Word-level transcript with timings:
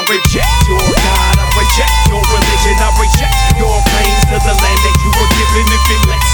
I 0.00 0.02
reject 0.08 0.64
your 0.64 0.80
God, 0.80 1.36
I 1.36 1.44
reject 1.60 1.92
your 2.08 2.24
religion, 2.32 2.72
I 2.80 2.88
reject 2.96 3.36
your 3.60 3.68
claims 3.68 4.24
to 4.32 4.36
the 4.40 4.54
land 4.56 4.80
that 4.80 4.96
you 5.04 5.12
were 5.12 5.28
given 5.36 5.64
if 5.76 5.84
it 5.92 6.00
lets 6.08 6.29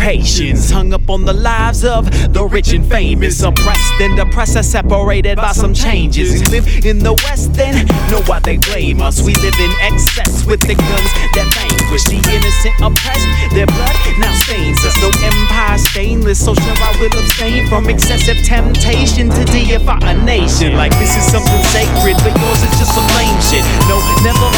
patience. 0.00 0.70
Hung 0.70 0.92
up 0.92 1.08
on 1.10 1.24
the 1.24 1.32
lives 1.32 1.84
of 1.84 2.10
the 2.32 2.44
rich 2.44 2.72
and 2.72 2.84
famous. 2.88 3.42
Oppressed 3.42 4.00
and 4.00 4.16
depressed 4.16 4.56
are 4.56 4.62
separated 4.62 5.36
by 5.36 5.52
some 5.52 5.74
changes. 5.74 6.32
We 6.32 6.46
live 6.48 6.66
in 6.86 6.98
the 6.98 7.12
West 7.28 7.52
and 7.60 7.86
know 8.10 8.22
why 8.24 8.40
they 8.40 8.56
blame 8.56 9.02
us. 9.02 9.22
We 9.22 9.34
live 9.36 9.54
in 9.60 9.72
excess 9.84 10.46
with 10.46 10.60
the 10.64 10.74
guns 10.74 11.10
that 11.36 11.46
vanquish 11.52 12.04
the 12.08 12.18
innocent 12.32 12.74
oppressed. 12.80 13.28
Their 13.52 13.68
blood 13.68 13.96
now 14.18 14.32
stains 14.40 14.80
us. 14.84 14.96
No 15.04 15.12
empire 15.20 15.78
stainless, 15.78 16.42
so 16.42 16.54
sure 16.56 16.80
I 16.80 16.96
will 16.98 17.12
abstain 17.20 17.68
from 17.68 17.88
excessive 17.88 18.40
temptation 18.42 19.28
to 19.28 19.44
deify 19.44 20.00
a 20.02 20.16
nation. 20.24 20.74
Like 20.74 20.96
this 20.96 21.12
is 21.14 21.24
something 21.28 21.62
sacred, 21.76 22.16
but 22.24 22.32
yours 22.32 22.60
is 22.64 22.72
just 22.80 22.96
some 22.96 23.06
lame 23.20 23.40
shit. 23.44 23.64
No, 23.84 24.00
never 24.24 24.48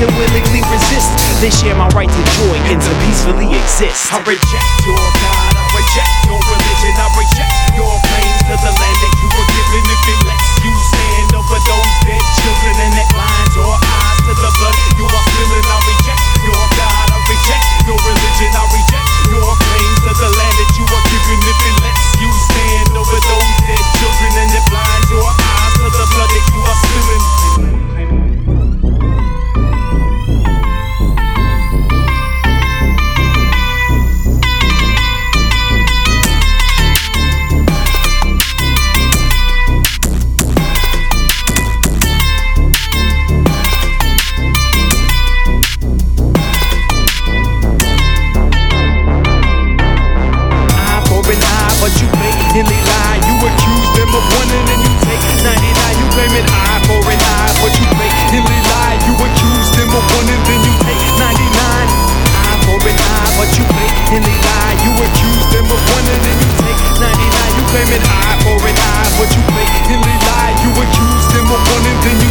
and 0.00 0.10
willingly 0.14 0.62
resist. 0.70 1.10
They 1.42 1.50
share 1.50 1.74
my 1.74 1.88
right 1.94 2.08
to 2.08 2.22
joy 2.38 2.56
and 2.70 2.78
to 2.78 2.92
peacefully 3.06 3.50
exist. 3.50 4.10
I 4.14 4.22
reject 4.22 4.72
your 4.86 4.98
God, 4.98 5.52
I 5.58 5.64
reject 5.74 6.14
your 6.26 6.40
claim 67.68 67.88
an 67.92 68.00
eye 68.00 68.36
for 68.40 68.56
an 68.64 68.76
eye, 68.76 69.08
but 69.20 69.28
you 69.36 69.42
blatantly 69.52 70.16
lie. 70.24 70.56
You 70.64 70.70
accuse 70.72 71.26
them 71.32 71.46
of 71.52 71.60
wanting, 71.68 71.92
and 71.92 72.00
then 72.04 72.16
you 72.24 72.27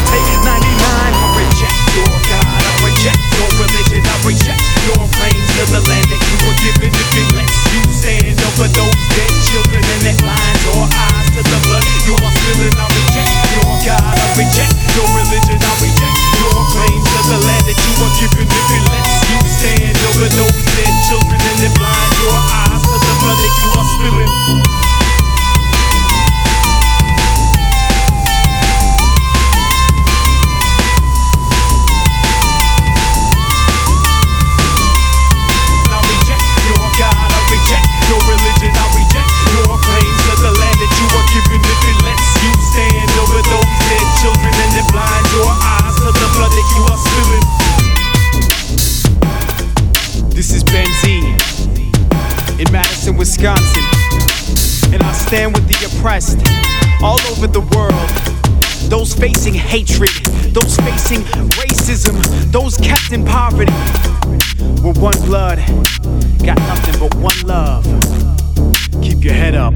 Wisconsin. 53.17 53.83
And 54.93 55.01
I 55.01 55.11
stand 55.11 55.53
with 55.55 55.67
the 55.67 55.85
oppressed 55.87 56.37
all 57.01 57.19
over 57.31 57.47
the 57.47 57.61
world. 57.75 58.09
Those 58.89 59.13
facing 59.13 59.53
hatred, 59.53 60.09
those 60.53 60.77
facing 60.77 61.21
racism, 61.57 62.21
those 62.51 62.77
kept 62.77 63.11
in 63.11 63.25
poverty. 63.25 63.73
We're 64.83 64.93
one 64.93 65.19
blood, 65.25 65.57
got 66.45 66.57
nothing 66.59 66.99
but 66.99 67.15
one 67.15 67.39
love. 67.41 67.83
Keep 69.01 69.23
your 69.23 69.33
head 69.33 69.55
up. 69.55 69.73